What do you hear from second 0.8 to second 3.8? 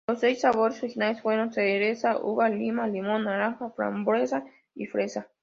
originales fueron cereza, uva, lima-limón, naranja,